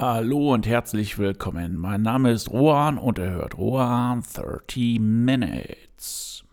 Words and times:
Hallo 0.00 0.54
und 0.54 0.64
herzlich 0.64 1.18
willkommen. 1.18 1.76
Mein 1.76 2.02
Name 2.02 2.30
ist 2.30 2.52
Rohan 2.52 2.98
und 2.98 3.18
er 3.18 3.30
hört 3.30 3.58
Rohan 3.58 4.22
30 4.32 5.00
Minutes. 5.00 6.44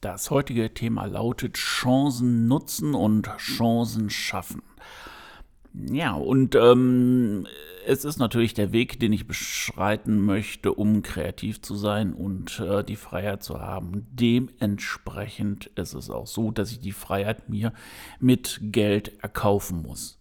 Das 0.00 0.32
heutige 0.32 0.74
Thema 0.74 1.04
lautet 1.04 1.54
Chancen 1.54 2.48
nutzen 2.48 2.96
und 2.96 3.30
Chancen 3.36 4.10
schaffen. 4.10 4.62
Ja, 5.72 6.14
und 6.14 6.56
ähm, 6.56 7.46
es 7.86 8.04
ist 8.04 8.18
natürlich 8.18 8.54
der 8.54 8.72
Weg, 8.72 8.98
den 8.98 9.12
ich 9.12 9.26
beschreiten 9.26 10.20
möchte, 10.20 10.72
um 10.72 11.02
kreativ 11.02 11.62
zu 11.62 11.76
sein 11.76 12.12
und 12.12 12.60
äh, 12.60 12.82
die 12.82 12.96
Freiheit 12.96 13.42
zu 13.42 13.60
haben. 13.60 14.06
Dementsprechend 14.10 15.66
ist 15.76 15.94
es 15.94 16.10
auch 16.10 16.26
so, 16.26 16.50
dass 16.50 16.72
ich 16.72 16.80
die 16.80 16.92
Freiheit 16.92 17.48
mir 17.48 17.72
mit 18.18 18.58
Geld 18.62 19.22
erkaufen 19.22 19.82
muss. 19.82 20.18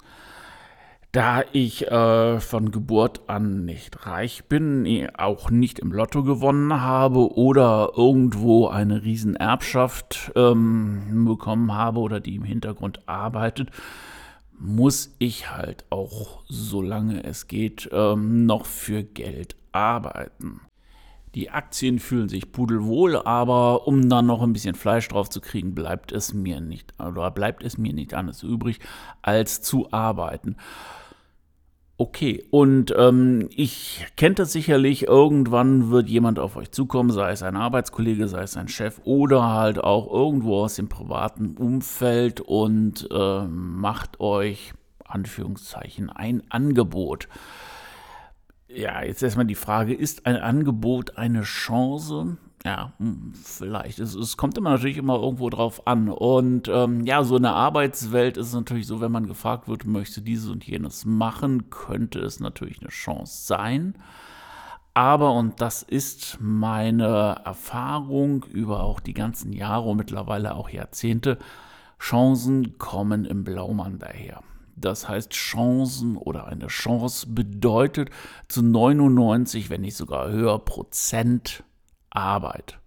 Da 1.12 1.42
ich 1.54 1.88
äh, 1.88 2.40
von 2.40 2.70
Geburt 2.70 3.22
an 3.28 3.66
nicht 3.66 4.06
reich 4.06 4.44
bin, 4.46 5.10
auch 5.18 5.50
nicht 5.50 5.80
im 5.80 5.92
Lotto 5.92 6.24
gewonnen 6.24 6.82
habe 6.82 7.34
oder 7.34 7.94
irgendwo 7.98 8.68
eine 8.68 9.04
Riesenerbschaft 9.04 10.32
ähm, 10.36 11.26
bekommen 11.26 11.74
habe 11.74 12.00
oder 12.00 12.20
die 12.20 12.36
im 12.36 12.44
Hintergrund 12.44 13.08
arbeitet, 13.08 13.72
muss 14.60 15.16
ich 15.20 15.50
halt 15.50 15.86
auch, 15.90 16.44
solange 16.48 17.24
es 17.24 17.48
geht, 17.48 17.90
ähm, 17.92 18.46
noch 18.46 18.66
für 18.66 19.04
Geld 19.04 19.56
arbeiten. 19.72 20.62
Die 21.36 21.52
Aktien 21.52 22.00
fühlen 22.00 22.28
sich 22.28 22.52
pudelwohl, 22.52 23.18
aber 23.18 23.88
um 23.88 24.10
dann 24.10 24.26
noch 24.26 24.42
ein 24.42 24.52
bisschen 24.52 24.76
Fleisch 24.76 25.08
drauf 25.08 25.30
zu 25.30 25.42
kriegen, 25.42 25.76
bleibt 25.76 26.12
es 26.12 26.34
mir 26.34 26.60
nicht 26.60 26.94
oder 27.00 27.30
bleibt 27.32 27.64
es 27.64 27.78
mir 27.78 27.94
nicht 27.94 28.14
anders 28.14 28.44
übrig, 28.44 28.80
als 29.22 29.62
zu 29.62 29.92
arbeiten. 29.92 30.58
Okay, 32.02 32.46
und 32.50 32.94
ähm, 32.98 33.50
ich 33.54 34.08
kennt 34.16 34.40
das 34.40 34.54
sicherlich, 34.54 35.08
irgendwann 35.08 35.92
wird 35.92 36.08
jemand 36.08 36.40
auf 36.40 36.56
euch 36.56 36.72
zukommen, 36.72 37.12
sei 37.12 37.32
es 37.32 37.44
ein 37.44 37.58
Arbeitskollege, 37.58 38.30
sei 38.30 38.44
es 38.44 38.56
ein 38.56 38.70
Chef 38.70 39.02
oder 39.04 39.50
halt 39.50 39.84
auch 39.84 40.10
irgendwo 40.10 40.62
aus 40.62 40.76
dem 40.76 40.88
privaten 40.88 41.58
Umfeld 41.58 42.40
und 42.40 43.06
äh, 43.12 43.42
macht 43.50 44.22
euch, 44.22 44.72
Anführungszeichen, 45.04 46.10
ein 46.10 46.42
Angebot. 46.48 47.28
Ja, 48.70 49.04
jetzt 49.04 49.22
erstmal 49.22 49.48
die 49.48 49.56
Frage, 49.56 49.94
ist 49.94 50.26
ein 50.26 50.38
Angebot 50.38 51.18
eine 51.18 51.42
Chance? 51.42 52.38
Ja, 52.66 52.94
hm, 52.98 53.34
vielleicht. 53.34 54.00
Es, 54.00 54.16
es, 54.16 54.36
kommt 54.36 54.58
immer 54.58 54.72
natürlich 54.72 54.98
immer 54.98 55.16
irgendwo 55.16 55.50
drauf 55.50 55.88
an. 55.88 56.10
Und 56.10 56.68
ähm, 56.68 57.06
ja, 57.06 57.24
so 57.24 57.38
in 57.38 57.44
der 57.44 57.56
Arbeitswelt 57.56 58.38
ist 58.38 58.48
es 58.48 58.54
natürlich 58.54 58.88
so, 58.88 59.00
wenn 59.00 59.12
man 59.12 59.28
gefragt 59.28 59.68
wird, 59.68 59.86
möchte 59.86 60.22
dieses 60.22 60.50
und 60.50 60.66
jenes 60.66 61.06
machen, 61.06 61.70
könnte 61.70 62.20
es 62.20 62.40
natürlich 62.40 62.82
eine 62.82 62.90
Chance 62.90 63.46
sein. 63.46 63.96
Aber, 64.94 65.34
und 65.34 65.62
das 65.62 65.84
ist 65.84 66.38
meine 66.42 67.42
Erfahrung 67.46 68.44
über 68.52 68.84
auch 68.84 69.00
die 69.00 69.14
ganzen 69.14 69.54
Jahre 69.54 69.90
und 69.90 69.98
mittlerweile 69.98 70.56
auch 70.56 70.70
Jahrzehnte, 70.70 71.38
Chancen 72.00 72.78
kommen 72.78 73.24
im 73.24 73.46
Blaumann 73.46 74.00
daher. 74.00 74.42
Das 74.76 75.08
heißt, 75.08 75.32
Chancen 75.32 76.18
oder 76.18 76.48
eine 76.48 76.68
Chance 76.68 77.28
bedeutet 77.28 78.10
zu 78.48 78.62
99, 78.62 79.70
wenn 79.70 79.82
nicht 79.82 79.96
sogar 79.96 80.30
höher 80.30 80.60
Prozent 80.60 81.64
Arbeit 82.12 82.80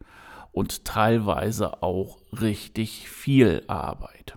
und 0.52 0.84
teilweise 0.84 1.82
auch 1.82 2.18
richtig 2.32 3.08
viel 3.08 3.62
Arbeit. 3.66 4.36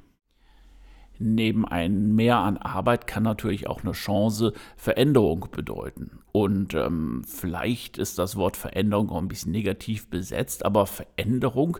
Neben 1.17 1.65
einem 1.65 2.15
Mehr 2.15 2.37
an 2.37 2.57
Arbeit 2.57 3.07
kann 3.07 3.23
natürlich 3.23 3.67
auch 3.67 3.83
eine 3.83 3.93
Chance 3.93 4.53
Veränderung 4.75 5.47
bedeuten. 5.51 6.19
Und 6.33 6.73
ähm, 6.73 7.23
vielleicht 7.25 7.97
ist 7.97 8.19
das 8.19 8.35
Wort 8.35 8.57
Veränderung 8.57 9.09
auch 9.09 9.19
ein 9.19 9.29
bisschen 9.29 9.53
negativ 9.53 10.09
besetzt, 10.09 10.65
aber 10.65 10.85
Veränderung 10.85 11.77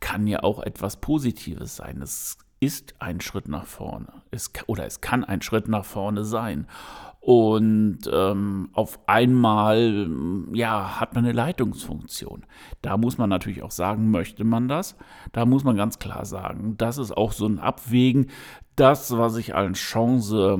kann 0.00 0.26
ja 0.26 0.42
auch 0.42 0.60
etwas 0.60 0.96
Positives 0.96 1.76
sein. 1.76 2.02
Es 2.02 2.38
ist 2.62 2.94
ein 3.00 3.20
Schritt 3.20 3.48
nach 3.48 3.66
vorne. 3.66 4.22
Es, 4.30 4.52
oder 4.68 4.86
es 4.86 5.00
kann 5.00 5.24
ein 5.24 5.42
Schritt 5.42 5.66
nach 5.66 5.84
vorne 5.84 6.24
sein. 6.24 6.68
Und 7.18 7.98
ähm, 8.12 8.70
auf 8.72 9.00
einmal 9.08 10.08
ja, 10.52 11.00
hat 11.00 11.16
man 11.16 11.24
eine 11.24 11.32
Leitungsfunktion. 11.32 12.46
Da 12.80 12.96
muss 12.96 13.18
man 13.18 13.28
natürlich 13.28 13.64
auch 13.64 13.72
sagen, 13.72 14.12
möchte 14.12 14.44
man 14.44 14.68
das? 14.68 14.96
Da 15.32 15.44
muss 15.44 15.64
man 15.64 15.76
ganz 15.76 15.98
klar 15.98 16.24
sagen, 16.24 16.76
das 16.78 16.98
ist 16.98 17.10
auch 17.10 17.32
so 17.32 17.46
ein 17.46 17.58
Abwägen. 17.58 18.28
Das, 18.76 19.16
was 19.16 19.36
ich 19.36 19.56
als 19.56 19.78
Chance 19.78 20.58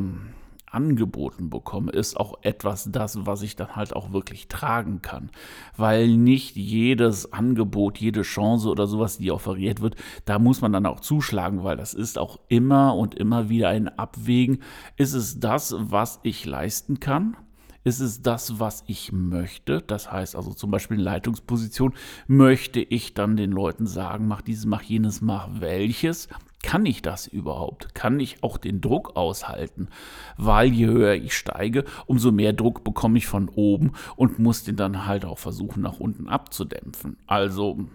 angeboten 0.72 1.50
bekomme, 1.50 1.92
ist 1.92 2.18
auch 2.18 2.38
etwas 2.42 2.88
das, 2.90 3.26
was 3.26 3.42
ich 3.42 3.56
dann 3.56 3.76
halt 3.76 3.94
auch 3.94 4.12
wirklich 4.12 4.48
tragen 4.48 5.02
kann. 5.02 5.30
Weil 5.76 6.08
nicht 6.16 6.56
jedes 6.56 7.32
Angebot, 7.32 7.98
jede 7.98 8.22
Chance 8.22 8.68
oder 8.68 8.86
sowas, 8.86 9.18
die 9.18 9.30
offeriert 9.30 9.80
wird, 9.80 9.96
da 10.24 10.38
muss 10.38 10.60
man 10.60 10.72
dann 10.72 10.86
auch 10.86 11.00
zuschlagen, 11.00 11.64
weil 11.64 11.76
das 11.76 11.94
ist 11.94 12.18
auch 12.18 12.40
immer 12.48 12.96
und 12.96 13.14
immer 13.14 13.48
wieder 13.48 13.68
ein 13.68 13.88
Abwägen. 13.88 14.62
Ist 14.96 15.14
es 15.14 15.40
das, 15.40 15.74
was 15.78 16.20
ich 16.22 16.44
leisten 16.44 17.00
kann? 17.00 17.36
Ist 17.84 18.00
es 18.00 18.22
das, 18.22 18.60
was 18.60 18.84
ich 18.86 19.10
möchte? 19.12 19.80
Das 19.80 20.10
heißt 20.10 20.36
also 20.36 20.52
zum 20.52 20.70
Beispiel 20.70 20.98
in 20.98 21.02
Leitungsposition, 21.02 21.94
möchte 22.26 22.80
ich 22.80 23.14
dann 23.14 23.36
den 23.36 23.50
Leuten 23.50 23.86
sagen, 23.86 24.28
mach 24.28 24.42
dieses, 24.42 24.66
mach 24.66 24.82
jenes, 24.82 25.20
mach 25.20 25.48
welches? 25.60 26.28
Kann 26.62 26.86
ich 26.86 27.02
das 27.02 27.26
überhaupt? 27.26 27.92
Kann 27.94 28.20
ich 28.20 28.44
auch 28.44 28.56
den 28.56 28.80
Druck 28.80 29.16
aushalten? 29.16 29.88
Weil 30.36 30.72
je 30.72 30.86
höher 30.86 31.14
ich 31.14 31.36
steige, 31.36 31.84
umso 32.06 32.30
mehr 32.30 32.52
Druck 32.52 32.84
bekomme 32.84 33.18
ich 33.18 33.26
von 33.26 33.48
oben 33.48 33.92
und 34.14 34.38
muss 34.38 34.62
den 34.62 34.76
dann 34.76 35.06
halt 35.06 35.24
auch 35.24 35.38
versuchen, 35.38 35.82
nach 35.82 35.98
unten 35.98 36.28
abzudämpfen. 36.28 37.16
Also, 37.26 37.88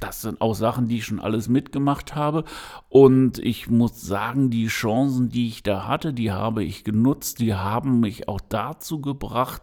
das 0.00 0.22
sind 0.22 0.40
auch 0.40 0.54
Sachen, 0.54 0.88
die 0.88 0.96
ich 0.96 1.04
schon 1.04 1.20
alles 1.20 1.48
mitgemacht 1.48 2.16
habe. 2.16 2.44
Und 2.88 3.38
ich 3.38 3.68
muss 3.68 4.00
sagen, 4.00 4.50
die 4.50 4.66
Chancen, 4.66 5.28
die 5.28 5.46
ich 5.46 5.62
da 5.62 5.86
hatte, 5.86 6.12
die 6.12 6.32
habe 6.32 6.64
ich 6.64 6.84
genutzt. 6.84 7.38
Die 7.38 7.54
haben 7.54 8.00
mich 8.00 8.26
auch 8.26 8.40
dazu 8.48 9.00
gebracht, 9.00 9.62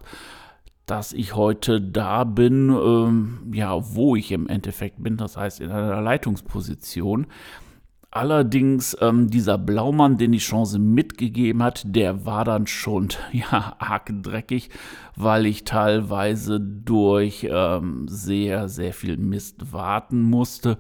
dass 0.86 1.12
ich 1.12 1.36
heute 1.36 1.82
da 1.82 2.24
bin, 2.24 2.70
ähm, 2.70 3.52
ja, 3.52 3.94
wo 3.96 4.16
ich 4.16 4.32
im 4.32 4.48
Endeffekt 4.48 5.04
bin. 5.04 5.18
Das 5.18 5.36
heißt, 5.36 5.60
in 5.60 5.72
einer 5.72 6.02
Leitungsposition. 6.02 7.28
Allerdings 8.10 8.96
ähm, 9.02 9.30
dieser 9.30 9.58
Blaumann, 9.58 10.18
den 10.18 10.32
die 10.32 10.38
Chance 10.38 10.80
mitgegeben 10.80 11.62
hat, 11.62 11.84
der 11.86 12.26
war 12.26 12.46
dann 12.46 12.66
schon 12.66 13.10
ja 13.32 13.76
arg 13.80 14.12
dreckig, 14.24 14.70
weil 15.16 15.46
ich 15.46 15.66
teilweise 15.66 16.60
durch 16.62 17.46
ähm, 17.50 18.08
sehr 18.08 18.70
sehr 18.70 18.94
viel 18.94 19.18
Mist 19.18 19.74
warten 19.74 20.22
musste, 20.22 20.78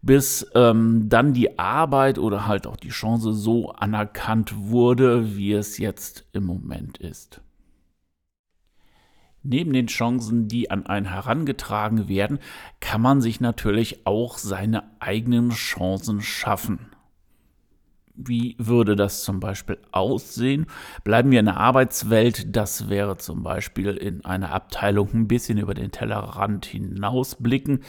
bis 0.00 0.50
ähm, 0.54 1.08
dann 1.10 1.34
die 1.34 1.58
Arbeit 1.58 2.18
oder 2.18 2.46
halt 2.46 2.66
auch 2.66 2.76
die 2.76 2.88
Chance 2.88 3.34
so 3.34 3.70
anerkannt 3.72 4.54
wurde, 4.56 5.36
wie 5.36 5.52
es 5.52 5.76
jetzt 5.76 6.26
im 6.32 6.44
Moment 6.44 6.96
ist. 6.96 7.42
Neben 9.42 9.72
den 9.72 9.86
Chancen, 9.86 10.48
die 10.48 10.70
an 10.70 10.86
einen 10.86 11.06
herangetragen 11.06 12.08
werden, 12.08 12.38
kann 12.80 13.00
man 13.00 13.20
sich 13.20 13.40
natürlich 13.40 14.06
auch 14.06 14.36
seine 14.36 14.84
eigenen 15.00 15.50
Chancen 15.50 16.20
schaffen. 16.20 16.90
Wie 18.14 18.54
würde 18.58 18.96
das 18.96 19.24
zum 19.24 19.40
Beispiel 19.40 19.78
aussehen? 19.92 20.66
Bleiben 21.04 21.30
wir 21.30 21.40
in 21.40 21.46
der 21.46 21.56
Arbeitswelt, 21.56 22.54
das 22.54 22.90
wäre 22.90 23.16
zum 23.16 23.42
Beispiel 23.42 23.96
in 23.96 24.24
einer 24.26 24.52
Abteilung 24.52 25.08
ein 25.14 25.28
bisschen 25.28 25.56
über 25.56 25.72
den 25.72 25.90
Tellerrand 25.90 26.66
hinausblicken 26.66 27.80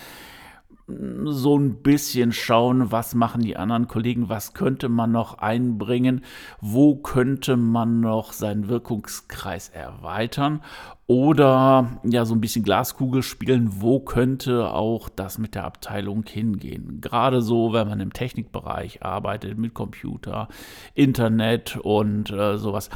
so 1.25 1.57
ein 1.57 1.81
bisschen 1.81 2.31
schauen, 2.31 2.91
was 2.91 3.15
machen 3.15 3.41
die 3.41 3.57
anderen 3.57 3.87
Kollegen, 3.87 4.29
was 4.29 4.53
könnte 4.53 4.89
man 4.89 5.11
noch 5.11 5.37
einbringen, 5.39 6.23
wo 6.59 6.95
könnte 6.95 7.57
man 7.57 7.99
noch 7.99 8.33
seinen 8.33 8.67
Wirkungskreis 8.67 9.69
erweitern 9.69 10.61
oder 11.07 11.99
ja 12.03 12.23
so 12.23 12.33
ein 12.33 12.39
bisschen 12.39 12.63
Glaskugel 12.63 13.21
spielen, 13.21 13.81
wo 13.81 13.99
könnte 13.99 14.71
auch 14.71 15.09
das 15.09 15.37
mit 15.37 15.55
der 15.55 15.65
Abteilung 15.65 16.23
hingehen. 16.25 17.01
Gerade 17.01 17.41
so, 17.41 17.73
wenn 17.73 17.89
man 17.89 17.99
im 17.99 18.13
Technikbereich 18.13 19.03
arbeitet 19.03 19.57
mit 19.57 19.73
Computer, 19.73 20.47
Internet 20.93 21.75
und 21.75 22.31
äh, 22.31 22.57
sowas 22.57 22.89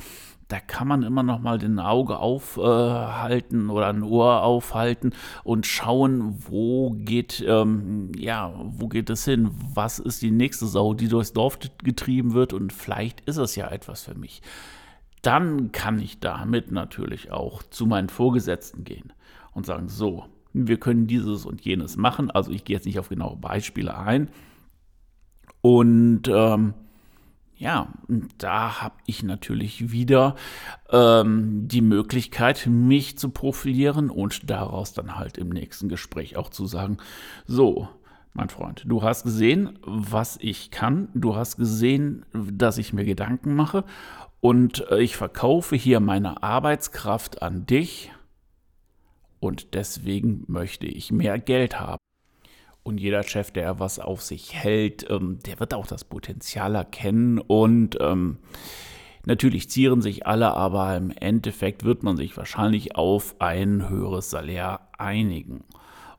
da 0.47 0.59
kann 0.59 0.88
man 0.88 1.01
immer 1.03 1.24
noch 1.24 1.39
mal 1.39 1.57
den 1.57 1.80
Auge 1.80 2.19
aufhalten 2.19 3.69
äh, 3.69 3.71
oder 3.71 3.88
ein 3.88 4.03
Ohr 4.03 4.44
aufhalten 4.44 5.13
und 5.44 5.65
schauen, 5.65 6.38
wo 6.47 6.92
geht, 6.92 7.44
ähm, 7.47 8.12
ja, 8.15 8.53
wo 8.63 8.88
geht 8.88 9.09
es 9.09 9.25
hin? 9.25 9.50
Was 9.74 9.97
ist 9.97 10.21
die 10.21 10.31
nächste 10.31 10.68
Sau, 10.68 10.94
die 10.94 11.07
durchs 11.07 11.33
Dorf 11.33 11.57
getrieben 11.83 12.33
wird? 12.33 12.53
Und 12.53 12.74
vielleicht 12.74 13.21
ist 13.21 13.38
es 13.38 13.56
ja 13.56 13.69
etwas 13.69 14.03
für 14.03 14.15
mich. 14.15 14.42
dann 15.21 15.71
kann 15.71 15.97
ich 16.00 16.19
damit 16.19 16.71
natürlich 16.71 17.31
auch 17.31 17.63
zu 17.63 17.88
meinen 17.88 18.09
Vorgesetzten 18.09 18.83
gehen 18.83 19.12
und 19.53 19.65
sagen, 19.65 19.89
so, 19.89 20.25
wir 20.53 20.80
können 20.80 21.07
dieses 21.07 21.48
und 21.48 21.65
jenes 21.65 21.98
machen. 21.98 22.30
Also 22.30 22.51
ich 22.51 22.63
gehe 22.63 22.75
jetzt 22.75 22.86
nicht 22.86 23.00
auf 23.00 23.09
genaue 23.09 23.36
Beispiele 23.36 23.98
ein. 23.98 24.30
Und 25.62 26.27
ähm, 26.27 26.75
ja, 27.57 27.88
da 28.38 28.81
habe 28.81 28.96
ich 29.06 29.24
natürlich 29.24 29.92
wieder 29.92 30.36
ähm, 30.90 31.68
die 31.68 31.81
Möglichkeit, 31.81 32.68
mich 32.68 33.18
zu 33.18 33.30
profilieren 33.30 34.10
und 34.10 34.50
daraus 34.50 34.94
dann 34.94 35.18
halt 35.18 35.38
im 35.38 35.50
nächsten 35.50 35.88
Gespräch 35.88 36.36
auch 36.36 36.50
zu 36.50 36.66
sagen, 36.66 36.98
so, 37.46 37.88
mein 38.34 38.50
Freund, 38.50 38.84
du 38.86 39.02
hast 39.02 39.24
gesehen, 39.24 39.80
was 39.86 40.38
ich 40.42 40.69
kann, 40.69 41.07
du 41.13 41.38
hast 41.38 41.56
gesehen, 41.56 42.25
dass 42.34 42.78
ich 42.78 42.92
mir 42.92 43.06
Gedanken 43.06 43.56
mache. 43.56 43.86
Und 44.42 44.92
äh, 44.92 45.00
ich 45.00 45.16
verkaufe 45.16 45.78
hier 45.78 46.01
meine 46.01 46.44
Arbeitskraft 46.44 47.42
an 47.42 47.66
dich. 47.66 48.12
Und 49.40 49.74
deswegen 49.74 50.44
möchte 50.48 50.86
ich 50.86 51.12
mehr 51.12 51.40
Geld 51.40 51.80
haben. 51.80 52.05
Und 52.86 53.00
jeder 53.00 53.24
Chef, 53.24 53.50
der 53.50 53.80
was 53.80 53.98
auf 53.98 54.22
sich 54.22 54.54
hält, 54.54 55.10
ähm, 55.10 55.40
der 55.44 55.60
wird 55.60 55.74
auch 55.74 55.88
das 55.88 56.04
Potenzial 56.04 56.76
erkennen. 56.76 57.40
Und 57.40 57.98
ähm, 58.00 58.38
natürlich 59.26 59.72
zieren 59.72 60.04
sich 60.04 60.28
alle, 60.28 60.54
aber 60.54 60.96
im 60.96 61.10
Endeffekt 61.10 61.84
wird 61.84 62.04
man 62.04 62.16
sich 62.16 62.38
wahrscheinlich 62.38 62.96
auf 62.96 63.38
ein 63.40 63.90
höheres 63.90 64.30
Salär 64.30 64.82
einigen. 65.00 65.64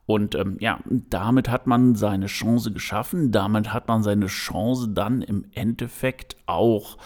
Und 0.05 0.35
ähm, 0.35 0.57
ja, 0.59 0.81
damit 1.09 1.49
hat 1.49 1.67
man 1.67 1.95
seine 1.95 2.25
Chance 2.25 2.73
geschaffen. 2.73 3.31
Damit 3.31 3.71
hat 3.71 3.87
man 3.87 4.03
seine 4.03 4.27
Chance 4.27 4.89
dann 4.89 5.21
im 5.21 5.45
Endeffekt 5.53 6.35
auch 6.47 6.97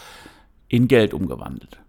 in 0.70 0.88
Geld 0.88 1.14
umgewandelt. 1.14 1.81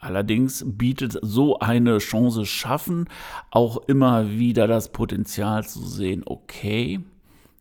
Allerdings 0.00 0.64
bietet 0.64 1.18
so 1.22 1.58
eine 1.58 1.98
Chance 1.98 2.46
schaffen 2.46 3.08
auch 3.50 3.78
immer 3.88 4.30
wieder 4.30 4.68
das 4.68 4.92
Potenzial 4.92 5.66
zu 5.66 5.84
sehen, 5.84 6.22
okay, 6.24 7.00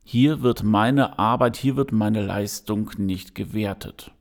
hier 0.03 0.43
wird 0.43 0.63
meine 0.63 1.17
Arbeit, 1.17 1.57
hier 1.57 1.75
wird 1.75 1.91
meine 1.91 2.23
Leistung 2.23 2.91
nicht 2.97 3.33
gewertet. 3.33 4.11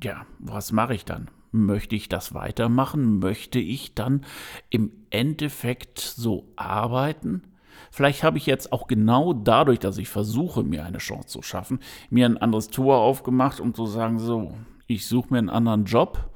Ja, 0.00 0.26
was 0.38 0.70
mache 0.70 0.94
ich 0.94 1.04
dann? 1.04 1.28
Möchte 1.50 1.96
ich 1.96 2.08
das 2.08 2.34
weitermachen? 2.34 3.18
Möchte 3.18 3.58
ich 3.58 3.94
dann 3.94 4.24
im 4.70 4.92
Endeffekt 5.10 5.98
so 5.98 6.52
arbeiten? 6.54 7.42
Vielleicht 7.90 8.22
habe 8.22 8.38
ich 8.38 8.46
jetzt 8.46 8.72
auch 8.72 8.86
genau 8.86 9.32
dadurch, 9.32 9.80
dass 9.80 9.98
ich 9.98 10.08
versuche, 10.08 10.62
mir 10.62 10.84
eine 10.84 10.98
Chance 10.98 11.26
zu 11.26 11.42
schaffen, 11.42 11.80
mir 12.10 12.26
ein 12.26 12.38
anderes 12.38 12.68
Tor 12.68 12.98
aufgemacht, 12.98 13.58
um 13.58 13.74
zu 13.74 13.86
sagen, 13.86 14.20
so, 14.20 14.54
ich 14.86 15.06
suche 15.06 15.28
mir 15.32 15.38
einen 15.38 15.50
anderen 15.50 15.84
Job. 15.84 16.27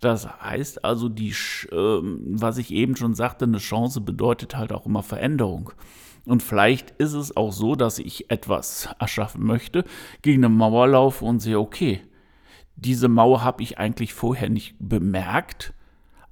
Das 0.00 0.28
heißt 0.40 0.84
also, 0.84 1.08
die, 1.08 1.30
äh, 1.30 1.34
was 1.72 2.58
ich 2.58 2.70
eben 2.72 2.96
schon 2.96 3.14
sagte, 3.14 3.44
eine 3.44 3.58
Chance 3.58 4.00
bedeutet 4.00 4.56
halt 4.56 4.72
auch 4.72 4.86
immer 4.86 5.02
Veränderung. 5.02 5.72
Und 6.26 6.42
vielleicht 6.42 6.90
ist 6.92 7.12
es 7.12 7.36
auch 7.36 7.52
so, 7.52 7.76
dass 7.76 7.98
ich 7.98 8.30
etwas 8.30 8.88
erschaffen 8.98 9.44
möchte, 9.44 9.84
gegen 10.22 10.44
eine 10.44 10.54
Mauer 10.54 10.88
laufe 10.88 11.24
und 11.24 11.40
sehe, 11.40 11.58
okay, 11.58 12.02
diese 12.74 13.08
Mauer 13.08 13.42
habe 13.42 13.62
ich 13.62 13.78
eigentlich 13.78 14.12
vorher 14.12 14.50
nicht 14.50 14.74
bemerkt, 14.78 15.72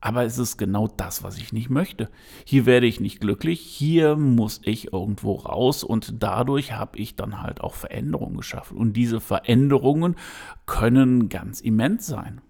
aber 0.00 0.24
es 0.24 0.36
ist 0.36 0.58
genau 0.58 0.86
das, 0.86 1.22
was 1.22 1.38
ich 1.38 1.54
nicht 1.54 1.70
möchte. 1.70 2.10
Hier 2.44 2.66
werde 2.66 2.86
ich 2.86 3.00
nicht 3.00 3.20
glücklich, 3.20 3.60
hier 3.60 4.16
muss 4.16 4.60
ich 4.64 4.92
irgendwo 4.92 5.32
raus 5.36 5.82
und 5.82 6.22
dadurch 6.22 6.72
habe 6.72 6.98
ich 6.98 7.16
dann 7.16 7.40
halt 7.40 7.62
auch 7.62 7.72
Veränderungen 7.72 8.36
geschaffen. 8.36 8.76
Und 8.76 8.92
diese 8.94 9.20
Veränderungen 9.20 10.16
können 10.66 11.30
ganz 11.30 11.60
immens 11.62 12.06
sein. 12.06 12.42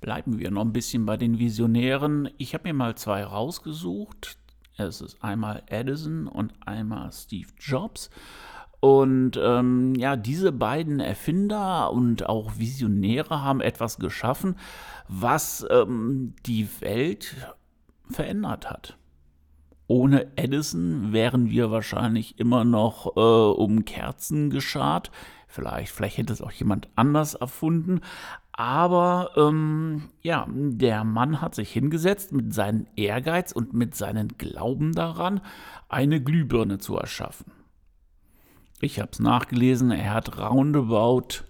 Bleiben 0.00 0.38
wir 0.38 0.50
noch 0.50 0.62
ein 0.62 0.72
bisschen 0.72 1.04
bei 1.04 1.16
den 1.16 1.38
Visionären. 1.38 2.30
Ich 2.38 2.54
habe 2.54 2.68
mir 2.68 2.74
mal 2.74 2.94
zwei 2.94 3.22
rausgesucht. 3.22 4.38
Es 4.76 5.00
ist 5.02 5.22
einmal 5.22 5.62
Edison 5.66 6.26
und 6.26 6.54
einmal 6.66 7.12
Steve 7.12 7.50
Jobs. 7.58 8.10
Und 8.80 9.38
ähm, 9.42 9.94
ja, 9.96 10.16
diese 10.16 10.52
beiden 10.52 11.00
Erfinder 11.00 11.92
und 11.92 12.26
auch 12.26 12.58
Visionäre 12.58 13.42
haben 13.42 13.60
etwas 13.60 13.98
geschaffen, 13.98 14.56
was 15.06 15.66
ähm, 15.70 16.34
die 16.46 16.66
Welt 16.80 17.36
verändert 18.08 18.70
hat. 18.70 18.96
Ohne 19.86 20.28
Edison 20.36 21.12
wären 21.12 21.50
wir 21.50 21.70
wahrscheinlich 21.70 22.38
immer 22.38 22.64
noch 22.64 23.16
äh, 23.16 23.20
um 23.20 23.84
Kerzen 23.84 24.48
geschart. 24.48 25.10
Vielleicht, 25.46 25.92
vielleicht 25.92 26.16
hätte 26.16 26.32
es 26.32 26.40
auch 26.40 26.52
jemand 26.52 26.88
anders 26.94 27.34
erfunden. 27.34 28.00
Aber 28.60 29.30
ähm, 29.38 30.10
ja, 30.20 30.46
der 30.50 31.02
Mann 31.02 31.40
hat 31.40 31.54
sich 31.54 31.72
hingesetzt 31.72 32.30
mit 32.32 32.52
seinem 32.52 32.86
Ehrgeiz 32.94 33.52
und 33.52 33.72
mit 33.72 33.94
seinem 33.94 34.28
Glauben 34.36 34.92
daran, 34.92 35.40
eine 35.88 36.22
Glühbirne 36.22 36.76
zu 36.76 36.98
erschaffen. 36.98 37.52
Ich 38.82 39.00
habe 39.00 39.08
es 39.12 39.18
nachgelesen, 39.18 39.90
er 39.90 40.12
hat 40.12 40.38
roundabout 40.38 41.44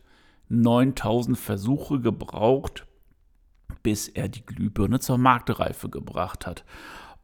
9000 0.51 1.37
Versuche 1.37 1.99
gebraucht, 1.99 2.87
bis 3.83 4.07
er 4.07 4.29
die 4.29 4.47
Glühbirne 4.47 5.01
zur 5.01 5.19
Marktreife 5.19 5.89
gebracht 5.89 6.47
hat. 6.47 6.65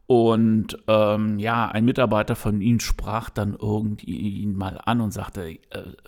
Und 0.07 0.77
ähm, 0.87 1.37
ja, 1.37 1.67
ein 1.67 1.83
Mitarbeiter 1.83 2.37
von 2.37 2.61
ihm 2.61 2.79
sprach 2.79 3.29
dann 3.29 3.57
irgendwie 3.59 4.41
ihn 4.41 4.55
mal 4.55 4.79
an 4.85 5.01
und 5.01 5.11
sagte, 5.11 5.49
äh, 5.49 5.59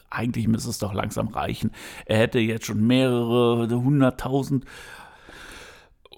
eigentlich 0.10 0.48
müsste 0.48 0.70
es 0.70 0.80
doch 0.80 0.94
langsam 0.94 1.28
reichen. 1.28 1.72
Er 2.06 2.18
hätte 2.18 2.40
jetzt 2.40 2.66
schon 2.66 2.88
mehrere 2.88 3.70
hunderttausend 3.70 4.64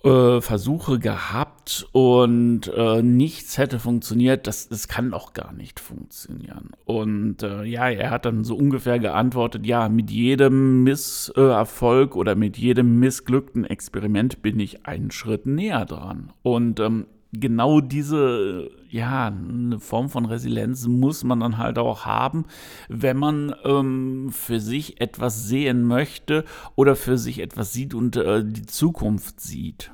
äh, 0.04 0.42
Versuche 0.42 1.00
gehabt 1.00 1.88
und 1.92 2.72
äh, 2.76 3.02
nichts 3.02 3.58
hätte 3.58 3.80
funktioniert. 3.80 4.46
Das, 4.46 4.70
das 4.70 4.88
kann 4.88 5.14
auch 5.14 5.34
gar 5.34 5.52
nicht 5.52 5.80
funktionieren. 5.80 6.72
Und 6.86 7.42
äh, 7.42 7.64
ja, 7.64 7.90
er 7.90 8.12
hat 8.12 8.26
dann 8.26 8.44
so 8.44 8.56
ungefähr 8.56 9.00
geantwortet, 9.00 9.66
ja, 9.66 9.90
mit 9.90 10.12
jedem 10.12 10.84
Misserfolg 10.84 12.16
oder 12.16 12.36
mit 12.36 12.58
jedem 12.58 13.00
missglückten 13.00 13.66
Experiment 13.66 14.42
bin 14.44 14.60
ich 14.60 14.86
einen 14.86 15.12
Schritt 15.12 15.48
näher 15.48 15.86
dran. 15.86 16.32
Und 16.44 16.80
ähm, 16.80 17.06
genau 17.32 17.82
diese, 17.82 18.70
ja, 18.90 19.28
eine 19.28 19.80
Form 19.80 20.10
von 20.10 20.26
Resilienz 20.26 20.88
muss 20.88 21.24
man 21.24 21.40
dann 21.40 21.58
halt 21.58 21.78
auch 21.78 22.06
haben, 22.06 22.46
wenn 22.90 23.18
man 23.18 23.56
ähm, 23.64 24.30
für 24.32 24.60
sich 24.60 25.00
etwas 25.02 25.48
sehen 25.48 25.84
möchte 25.84 26.46
oder 26.76 26.96
für 26.96 27.18
sich 27.18 27.40
etwas 27.40 27.74
sieht 27.74 27.94
und 27.94 28.16
äh, 28.18 28.44
die 28.44 28.66
Zukunft 28.66 29.40
sieht. 29.40 29.92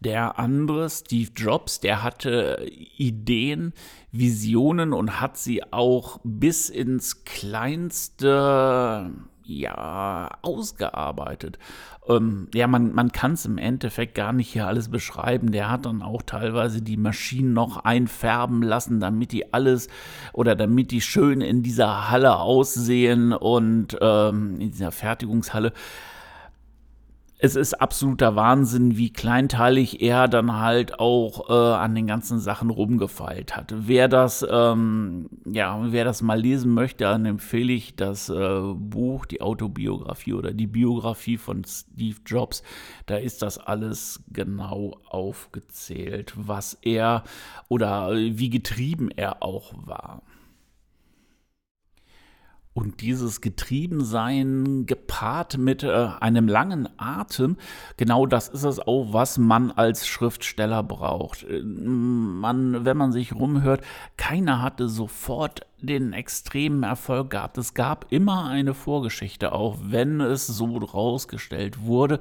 Der 0.00 0.38
andere, 0.38 0.90
Steve 0.90 1.30
Jobs, 1.34 1.80
der 1.80 2.02
hatte 2.02 2.66
Ideen, 2.98 3.72
Visionen 4.12 4.92
und 4.92 5.20
hat 5.20 5.38
sie 5.38 5.72
auch 5.72 6.20
bis 6.24 6.68
ins 6.68 7.24
kleinste 7.24 9.10
ja, 9.44 10.30
ausgearbeitet. 10.42 11.58
Ähm, 12.08 12.48
ja, 12.54 12.66
man, 12.66 12.94
man 12.94 13.12
kann 13.12 13.32
es 13.32 13.44
im 13.44 13.58
Endeffekt 13.58 14.14
gar 14.14 14.32
nicht 14.32 14.50
hier 14.50 14.66
alles 14.66 14.88
beschreiben. 14.88 15.52
Der 15.52 15.70
hat 15.70 15.86
dann 15.86 16.02
auch 16.02 16.22
teilweise 16.22 16.82
die 16.82 16.96
Maschinen 16.96 17.52
noch 17.52 17.84
einfärben 17.84 18.62
lassen, 18.62 19.00
damit 19.00 19.32
die 19.32 19.52
alles 19.52 19.88
oder 20.32 20.56
damit 20.56 20.90
die 20.90 21.00
schön 21.00 21.40
in 21.40 21.62
dieser 21.62 22.10
Halle 22.10 22.36
aussehen 22.36 23.32
und 23.32 23.96
ähm, 24.00 24.60
in 24.60 24.70
dieser 24.70 24.92
Fertigungshalle 24.92 25.72
es 27.44 27.56
ist 27.56 27.74
absoluter 27.74 28.36
Wahnsinn, 28.36 28.96
wie 28.96 29.12
kleinteilig 29.12 30.00
er 30.00 30.28
dann 30.28 30.56
halt 30.60 30.98
auch 30.98 31.50
äh, 31.50 31.52
an 31.52 31.94
den 31.94 32.06
ganzen 32.06 32.38
Sachen 32.38 32.70
rumgefeilt 32.70 33.54
hat. 33.54 33.74
Wer 33.76 34.08
das, 34.08 34.46
ähm, 34.50 35.28
ja, 35.44 35.78
wer 35.92 36.06
das 36.06 36.22
mal 36.22 36.40
lesen 36.40 36.72
möchte, 36.72 37.04
dann 37.04 37.26
empfehle 37.26 37.74
ich 37.74 37.96
das 37.96 38.30
äh, 38.30 38.60
Buch, 38.74 39.26
die 39.26 39.42
Autobiografie 39.42 40.32
oder 40.32 40.54
die 40.54 40.66
Biografie 40.66 41.36
von 41.36 41.64
Steve 41.64 42.16
Jobs. 42.24 42.62
Da 43.04 43.16
ist 43.16 43.42
das 43.42 43.58
alles 43.58 44.24
genau 44.32 44.96
aufgezählt, 45.06 46.32
was 46.36 46.78
er 46.80 47.24
oder 47.68 48.10
wie 48.14 48.48
getrieben 48.48 49.10
er 49.10 49.42
auch 49.42 49.74
war. 49.84 50.22
Und 52.74 53.02
dieses 53.02 53.40
Getriebensein 53.40 54.84
gepaart 54.84 55.58
mit 55.58 55.84
äh, 55.84 56.08
einem 56.18 56.48
langen 56.48 56.88
Atem, 56.96 57.56
genau 57.96 58.26
das 58.26 58.48
ist 58.48 58.64
es 58.64 58.80
auch, 58.80 59.12
was 59.12 59.38
man 59.38 59.70
als 59.70 60.08
Schriftsteller 60.08 60.82
braucht. 60.82 61.44
Äh, 61.44 61.62
man, 61.62 62.84
wenn 62.84 62.96
man 62.96 63.12
sich 63.12 63.32
rumhört, 63.32 63.82
keiner 64.16 64.60
hatte 64.60 64.88
sofort 64.88 65.60
den 65.80 66.12
extremen 66.12 66.82
Erfolg 66.82 67.30
gehabt. 67.30 67.58
Es 67.58 67.74
gab 67.74 68.06
immer 68.10 68.46
eine 68.46 68.74
Vorgeschichte, 68.74 69.52
auch 69.52 69.78
wenn 69.80 70.20
es 70.20 70.48
so 70.48 70.76
rausgestellt 70.76 71.82
wurde. 71.82 72.18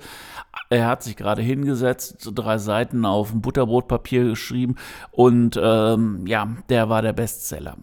Er 0.69 0.86
hat 0.86 1.01
sich 1.01 1.15
gerade 1.15 1.41
hingesetzt, 1.41 2.29
drei 2.36 2.60
Seiten 2.60 3.05
auf 3.05 3.33
ein 3.33 3.41
Butterbrotpapier 3.41 4.25
geschrieben 4.25 4.75
und 5.10 5.60
ähm, 5.60 6.27
ja, 6.27 6.48
der 6.69 6.89
war 6.89 7.01
der 7.01 7.13
Bestseller 7.13 7.75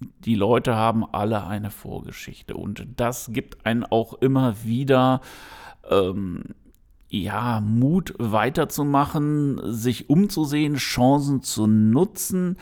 Die 0.00 0.34
Leute 0.34 0.74
haben 0.74 1.04
alle 1.12 1.46
eine 1.46 1.70
Vorgeschichte 1.70 2.56
und 2.56 2.86
das 2.96 3.30
gibt 3.32 3.64
einen 3.64 3.84
auch 3.84 4.14
immer 4.14 4.64
wieder 4.64 5.20
ähm, 5.88 6.54
ja, 7.08 7.60
Mut 7.60 8.14
weiterzumachen, 8.18 9.60
sich 9.72 10.10
umzusehen, 10.10 10.76
Chancen 10.76 11.42
zu 11.42 11.66
nutzen 11.66 12.58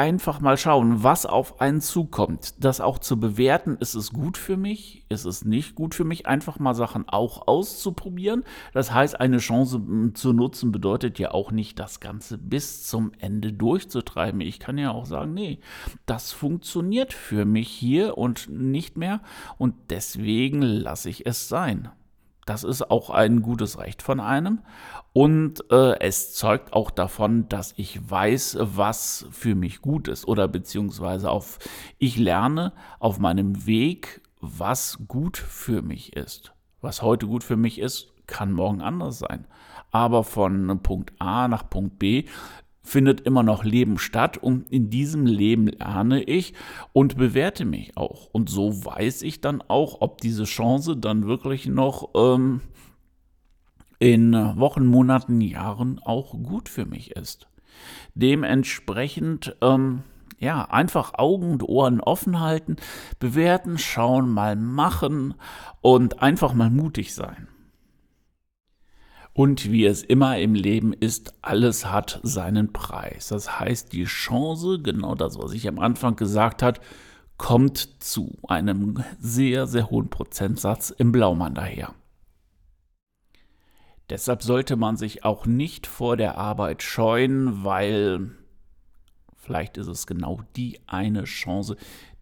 einfach 0.00 0.40
mal 0.40 0.56
schauen, 0.56 1.02
was 1.02 1.26
auf 1.26 1.60
einen 1.60 1.82
zukommt. 1.82 2.64
Das 2.64 2.80
auch 2.80 2.98
zu 2.98 3.20
bewerten, 3.20 3.76
ist 3.80 3.94
es 3.94 4.14
gut 4.14 4.38
für 4.38 4.56
mich, 4.56 5.04
ist 5.10 5.26
es 5.26 5.44
nicht 5.44 5.74
gut 5.74 5.94
für 5.94 6.04
mich, 6.04 6.26
einfach 6.26 6.58
mal 6.58 6.72
Sachen 6.72 7.06
auch 7.06 7.46
auszuprobieren. 7.46 8.44
Das 8.72 8.94
heißt, 8.94 9.20
eine 9.20 9.36
Chance 9.36 9.76
hm, 9.76 10.14
zu 10.14 10.32
nutzen 10.32 10.72
bedeutet 10.72 11.18
ja 11.18 11.32
auch 11.32 11.52
nicht, 11.52 11.78
das 11.78 12.00
Ganze 12.00 12.38
bis 12.38 12.86
zum 12.86 13.12
Ende 13.18 13.52
durchzutreiben. 13.52 14.40
Ich 14.40 14.58
kann 14.58 14.78
ja 14.78 14.90
auch 14.90 15.04
sagen, 15.04 15.34
nee, 15.34 15.58
das 16.06 16.32
funktioniert 16.32 17.12
für 17.12 17.44
mich 17.44 17.68
hier 17.68 18.16
und 18.16 18.48
nicht 18.48 18.96
mehr 18.96 19.20
und 19.58 19.74
deswegen 19.90 20.62
lasse 20.62 21.10
ich 21.10 21.26
es 21.26 21.50
sein. 21.50 21.90
Das 22.50 22.64
ist 22.64 22.90
auch 22.90 23.10
ein 23.10 23.42
gutes 23.42 23.78
Recht 23.78 24.02
von 24.02 24.18
einem. 24.18 24.58
Und 25.12 25.70
äh, 25.70 26.00
es 26.00 26.34
zeugt 26.34 26.72
auch 26.72 26.90
davon, 26.90 27.48
dass 27.48 27.74
ich 27.76 28.10
weiß, 28.10 28.58
was 28.60 29.28
für 29.30 29.54
mich 29.54 29.82
gut 29.82 30.08
ist. 30.08 30.26
Oder 30.26 30.48
beziehungsweise 30.48 31.30
auf, 31.30 31.60
ich 31.98 32.16
lerne 32.16 32.72
auf 32.98 33.20
meinem 33.20 33.66
Weg, 33.66 34.22
was 34.40 34.98
gut 35.06 35.36
für 35.36 35.80
mich 35.80 36.16
ist. 36.16 36.52
Was 36.80 37.02
heute 37.02 37.28
gut 37.28 37.44
für 37.44 37.56
mich 37.56 37.78
ist, 37.78 38.08
kann 38.26 38.50
morgen 38.50 38.80
anders 38.80 39.20
sein. 39.20 39.46
Aber 39.92 40.24
von 40.24 40.80
Punkt 40.82 41.12
A 41.20 41.46
nach 41.46 41.70
Punkt 41.70 42.00
B 42.00 42.24
findet 42.90 43.20
immer 43.20 43.44
noch 43.44 43.62
Leben 43.62 43.98
statt 43.98 44.36
und 44.36 44.70
in 44.70 44.90
diesem 44.90 45.24
Leben 45.24 45.68
lerne 45.68 46.22
ich 46.24 46.54
und 46.92 47.16
bewerte 47.16 47.64
mich 47.64 47.96
auch. 47.96 48.26
Und 48.32 48.50
so 48.50 48.84
weiß 48.84 49.22
ich 49.22 49.40
dann 49.40 49.62
auch, 49.68 50.00
ob 50.00 50.20
diese 50.20 50.44
Chance 50.44 50.96
dann 50.96 51.26
wirklich 51.26 51.66
noch 51.66 52.10
ähm, 52.16 52.60
in 54.00 54.32
Wochen, 54.32 54.86
Monaten, 54.86 55.40
Jahren 55.40 56.00
auch 56.00 56.32
gut 56.32 56.68
für 56.68 56.84
mich 56.84 57.12
ist. 57.12 57.46
Dementsprechend, 58.14 59.56
ähm, 59.60 60.02
ja, 60.40 60.64
einfach 60.64 61.14
Augen 61.14 61.52
und 61.52 61.62
Ohren 61.62 62.00
offen 62.00 62.40
halten, 62.40 62.76
bewerten, 63.20 63.78
schauen, 63.78 64.28
mal 64.30 64.56
machen 64.56 65.34
und 65.80 66.20
einfach 66.22 66.54
mal 66.54 66.70
mutig 66.70 67.14
sein. 67.14 67.46
Und 69.32 69.70
wie 69.70 69.86
es 69.86 70.02
immer 70.02 70.38
im 70.38 70.54
Leben 70.54 70.92
ist, 70.92 71.34
alles 71.42 71.86
hat 71.86 72.20
seinen 72.22 72.72
Preis. 72.72 73.28
Das 73.28 73.60
heißt, 73.60 73.92
die 73.92 74.04
Chance, 74.04 74.80
genau 74.82 75.14
das, 75.14 75.38
was 75.38 75.52
ich 75.52 75.68
am 75.68 75.78
Anfang 75.78 76.16
gesagt 76.16 76.62
habe, 76.62 76.80
kommt 77.36 78.02
zu 78.02 78.36
einem 78.46 79.02
sehr, 79.18 79.66
sehr 79.66 79.90
hohen 79.90 80.10
Prozentsatz 80.10 80.90
im 80.90 81.12
Blaumann 81.12 81.54
daher. 81.54 81.94
Deshalb 84.10 84.42
sollte 84.42 84.76
man 84.76 84.96
sich 84.96 85.24
auch 85.24 85.46
nicht 85.46 85.86
vor 85.86 86.16
der 86.16 86.36
Arbeit 86.36 86.82
scheuen, 86.82 87.64
weil 87.64 88.32
vielleicht 89.36 89.78
ist 89.78 89.86
es 89.86 90.06
genau 90.06 90.40
die 90.56 90.80
eine 90.86 91.24
Chance, 91.24 91.76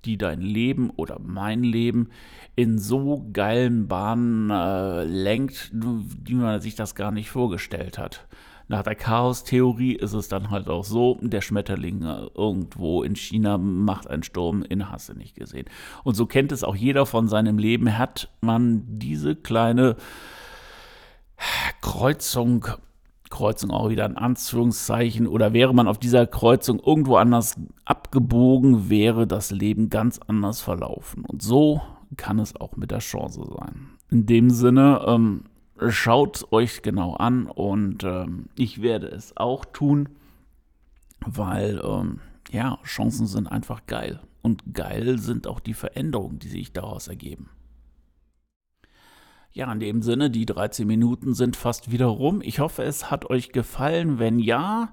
die 0.05 0.19
dein 0.19 0.41
Leben 0.41 0.91
oder 0.91 1.19
mein 1.21 1.63
Leben 1.63 2.09
in 2.57 2.79
so 2.79 3.27
geilen 3.33 3.89
Bahnen 3.89 4.51
äh, 4.51 5.05
lenkt, 5.05 5.71
wie 5.73 6.35
man 6.35 6.61
sich 6.61 6.75
das 6.75 6.95
gar 6.95 7.11
nicht 7.11 7.31
vorgestellt 7.31 7.99
hat. 7.99 8.27
Nach 8.71 8.83
der 8.83 8.95
Chaos-Theorie 8.95 9.95
ist 9.95 10.13
es 10.13 10.29
dann 10.29 10.51
halt 10.51 10.69
auch 10.69 10.85
so, 10.85 11.19
der 11.23 11.41
Schmetterling 11.41 12.03
äh, 12.03 12.27
irgendwo 12.35 13.03
in 13.03 13.17
China 13.17 13.57
macht 13.57 14.09
einen 14.09 14.23
Sturm, 14.23 14.63
in 14.63 14.91
Hasse 14.91 15.15
nicht 15.15 15.35
gesehen. 15.35 15.67
Und 16.05 16.15
so 16.15 16.27
kennt 16.27 16.53
es 16.53 16.65
auch 16.65 16.77
jeder 16.77 17.07
von 17.07 17.29
seinem 17.29 17.59
Leben, 17.59 17.97
hat 17.97 18.29
man 18.43 18.83
diese 18.87 19.35
kleine 19.35 19.97
Kreuzung 21.81 22.67
Kreuzung 23.31 23.71
auch 23.71 23.91
wieder 23.91 24.07
in 24.07 24.17
Anführungszeichen 24.17 25.27
oder 25.27 25.53
wäre 25.53 25.75
man 25.75 25.89
auf 25.89 25.99
dieser 25.99 26.27
Kreuzung 26.27 26.81
irgendwo 26.85 27.17
anders 27.17 27.57
abgebogen, 27.85 28.89
wäre 28.91 29.27
das 29.27 29.51
Leben 29.51 29.91
ganz 29.91 30.19
anders 30.27 30.61
verlaufen. 30.61 31.25
Und 31.25 31.43
so 31.43 31.81
kann 32.17 32.39
es 32.39 32.57
auch 32.57 32.77
mit 32.77 32.91
der 32.91 32.99
Chance 32.99 33.43
sein. 33.59 33.89
In 34.11 34.27
dem 34.27 34.51
Sinne, 34.51 35.05
ähm, 35.07 35.45
schaut 35.89 36.51
euch 36.53 36.83
genau 36.83 37.15
an 37.15 37.47
und 37.47 38.05
ähm, 38.05 38.47
ich 38.57 38.83
werde 38.83 39.09
es 39.09 39.37
auch 39.37 39.65
tun, 39.65 40.09
weil 41.27 41.81
ähm, 41.85 42.21
ja, 42.51 42.79
Chancen 42.85 43.27
sind 43.27 43.47
einfach 43.47 43.87
geil. 43.87 44.21
Und 44.41 44.63
geil 44.73 45.19
sind 45.19 45.47
auch 45.47 45.61
die 45.61 45.75
Veränderungen, 45.75 46.39
die 46.39 46.49
sich 46.49 46.73
daraus 46.73 47.09
ergeben. 47.09 47.51
Ja, 49.59 49.73
in 49.73 49.81
dem 49.81 50.03
Sinne, 50.03 50.31
die 50.31 50.47
13 50.47 50.87
Minuten 50.87 51.35
sind 51.35 51.57
fast 51.57 51.91
wieder 51.91 52.07
rum. 52.07 52.43
Ich 52.45 52.61
hoffe, 52.61 52.85
es 52.85 53.11
hat 53.11 53.29
euch 53.29 53.51
gefallen. 53.51 54.21
Wenn 54.21 54.39
ja, 54.39 54.91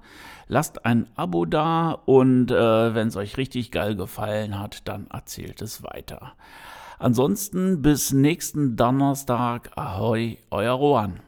lasst 0.48 0.84
ein 0.84 1.06
Abo 1.14 1.44
da 1.44 1.92
und 1.92 2.50
äh, 2.50 2.92
wenn 2.92 3.06
es 3.06 3.14
euch 3.14 3.36
richtig 3.36 3.70
geil 3.70 3.94
gefallen 3.94 4.58
hat, 4.58 4.88
dann 4.88 5.06
erzählt 5.06 5.62
es 5.62 5.84
weiter. 5.84 6.32
Ansonsten 6.98 7.80
bis 7.80 8.12
nächsten 8.12 8.74
Donnerstag. 8.74 9.70
Ahoi, 9.76 10.38
euer 10.50 10.72
Rohan. 10.72 11.20